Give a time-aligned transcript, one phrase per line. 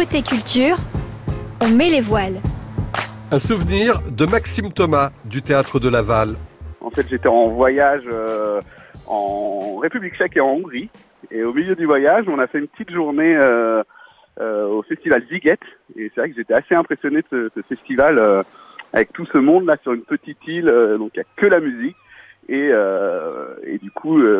[0.00, 0.76] Côté culture,
[1.60, 2.40] on met les voiles.
[3.30, 6.36] Un souvenir de Maxime Thomas du théâtre de Laval.
[6.80, 8.62] En fait, j'étais en voyage euh,
[9.06, 10.88] en République tchèque et en Hongrie.
[11.30, 13.82] Et au milieu du voyage, on a fait une petite journée euh,
[14.40, 15.58] euh, au festival Ziget.
[15.96, 18.42] Et c'est vrai que j'étais assez impressionné de ce, ce festival euh,
[18.94, 20.70] avec tout ce monde là sur une petite île.
[20.70, 21.96] euh, donc il n'y a que la musique.
[22.48, 24.39] Et, euh, et du coup, euh,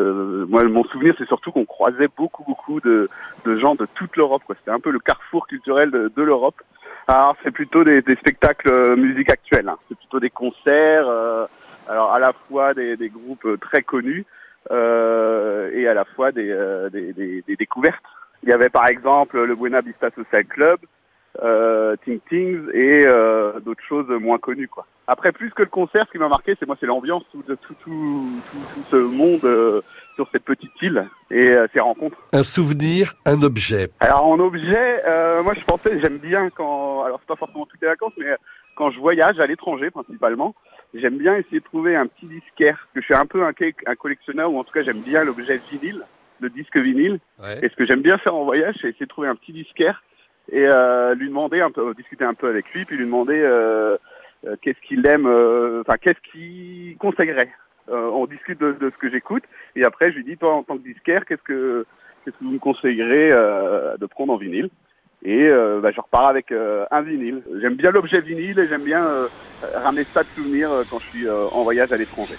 [0.50, 3.08] moi, mon souvenir, c'est surtout qu'on croisait beaucoup, beaucoup de,
[3.46, 4.42] de gens de toute l'Europe.
[4.58, 6.60] C'était un peu le carrefour culturel de, de l'Europe.
[7.08, 9.68] Alors, c'est plutôt des, des spectacles euh, musique actuelle.
[9.68, 9.78] hein.
[9.88, 11.08] C'est plutôt des concerts.
[11.08, 11.46] euh,
[11.88, 14.26] alors, à la fois des, des groupes euh, très connus
[14.70, 17.12] euh, et à la fois des, euh, des,
[17.46, 18.04] des découvertes.
[18.42, 20.78] Il y avait par exemple le Buena Vista Social Club,
[21.42, 24.68] euh, Ting Tings et euh, d'autres choses moins connues.
[24.68, 24.86] Quoi.
[25.06, 27.56] Après, plus que le concert, ce qui m'a marqué, c'est moi, c'est l'ambiance tout, tout,
[27.82, 29.80] tout, tout, ce monde euh,
[30.14, 32.16] sur cette petite île et euh, ces rencontres.
[32.32, 33.90] Un souvenir, un objet.
[33.98, 37.80] Alors en objet, euh, moi je pensais, j'aime bien quand, alors c'est pas forcément toutes
[37.82, 38.26] les vacances, mais
[38.76, 40.54] quand je voyage à l'étranger principalement,
[40.94, 43.52] j'aime bien essayer de trouver un petit disquaire, parce que je suis un peu un,
[43.86, 46.04] un collectionneur, ou en tout cas j'aime bien l'objet vinyle,
[46.38, 47.18] le disque vinyle.
[47.62, 50.04] Et ce que j'aime bien faire en voyage, c'est essayer de trouver un petit disquaire
[50.50, 53.96] et euh, lui demander un peu, discuter un peu avec lui, puis lui demander euh,
[54.46, 57.50] euh, qu'est-ce qu'il aime, enfin qu'est-ce qu'il conseillerait.
[57.88, 59.42] On discute de, de ce que j'écoute
[59.74, 61.84] et après je lui dis toi en tant que disquaire, qu'est-ce que
[62.24, 64.70] qu'est-ce que vous me conseillerez de prendre en vinyle?
[65.22, 67.42] Et euh, bah, je repars avec euh, un vinyle.
[67.60, 69.28] J'aime bien l'objet vinyle et j'aime bien euh,
[69.74, 72.38] ramener ça de souvenir euh, quand je suis en voyage à l'étranger.